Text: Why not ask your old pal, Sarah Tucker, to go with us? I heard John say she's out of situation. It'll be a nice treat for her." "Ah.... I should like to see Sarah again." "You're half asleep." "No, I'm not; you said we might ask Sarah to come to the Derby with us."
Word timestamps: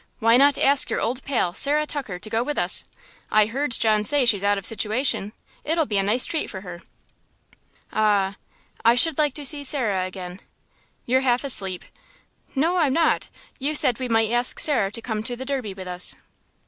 Why 0.17 0.35
not 0.35 0.57
ask 0.57 0.89
your 0.89 0.99
old 0.99 1.23
pal, 1.25 1.53
Sarah 1.53 1.85
Tucker, 1.85 2.17
to 2.17 2.29
go 2.31 2.41
with 2.41 2.57
us? 2.57 2.85
I 3.29 3.45
heard 3.45 3.69
John 3.71 4.03
say 4.03 4.25
she's 4.25 4.43
out 4.43 4.57
of 4.57 4.65
situation. 4.65 5.31
It'll 5.63 5.85
be 5.85 5.99
a 5.99 6.01
nice 6.01 6.25
treat 6.25 6.49
for 6.49 6.61
her." 6.61 6.81
"Ah.... 7.93 8.37
I 8.83 8.95
should 8.95 9.19
like 9.19 9.35
to 9.35 9.45
see 9.45 9.63
Sarah 9.63 10.05
again." 10.07 10.39
"You're 11.05 11.21
half 11.21 11.43
asleep." 11.43 11.83
"No, 12.55 12.77
I'm 12.77 12.93
not; 12.93 13.29
you 13.59 13.75
said 13.75 13.99
we 13.99 14.09
might 14.09 14.31
ask 14.31 14.57
Sarah 14.57 14.91
to 14.91 15.01
come 15.03 15.21
to 15.21 15.35
the 15.35 15.45
Derby 15.45 15.75
with 15.75 15.87
us." 15.87 16.15